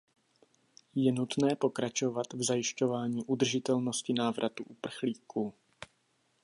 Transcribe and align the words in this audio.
Je 0.95 1.11
nutné 1.11 1.55
pokračovat 1.55 2.33
v 2.33 2.43
zajišťování 2.43 3.23
udržitelnosti 3.25 4.13
návratu 4.13 4.63
uprchlíků. 4.63 5.53